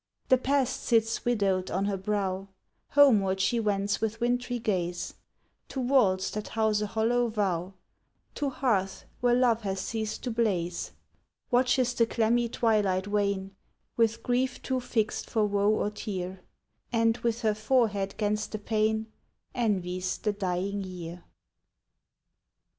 The 0.29 0.37
past 0.39 0.81
sits 0.83 1.25
widowed 1.25 1.69
on 1.69 1.85
her 1.85 1.95
brow, 1.95 2.47
Homeward 2.93 3.39
she 3.39 3.59
wends 3.59 4.01
with 4.01 4.19
wintry 4.19 4.57
gaze, 4.57 5.13
To 5.67 5.79
walls 5.79 6.31
that 6.31 6.47
house 6.47 6.81
a 6.81 6.87
hollow 6.87 7.27
vow, 7.27 7.75
To 8.33 8.49
hearth 8.49 9.05
where 9.19 9.35
love 9.35 9.61
hath 9.61 9.77
ceased 9.77 10.23
to 10.23 10.31
blaze; 10.31 10.93
Watches 11.51 11.93
the 11.93 12.07
clammy 12.07 12.49
twilight 12.49 13.07
wane, 13.07 13.55
With 13.95 14.23
grief 14.23 14.59
too 14.63 14.79
fixed 14.79 15.29
for 15.29 15.45
woe 15.45 15.69
or 15.69 15.91
tear; 15.91 16.41
And, 16.91 17.17
with 17.19 17.41
her 17.41 17.53
forehead 17.53 18.15
'gainst 18.17 18.53
the 18.53 18.57
pane, 18.57 19.05
Envies 19.53 20.17
the 20.17 20.33
dying 20.33 20.81
year. 20.83 21.25